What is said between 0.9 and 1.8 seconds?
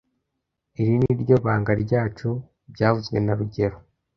ni ryo banga